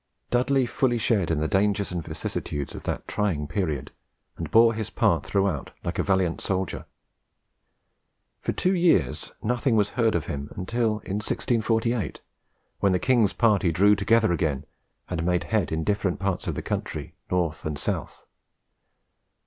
[0.31, 3.91] Dudley fully shared in the dangers and vicissitudes of that trying period,
[4.35, 6.87] and bore his part throughout like a valiant soldier.
[8.39, 12.19] For two years nothing was heard of him, until in 1648,
[12.79, 14.65] when the king's party drew together again,
[15.07, 18.25] and made head in different parts of the country, north and south.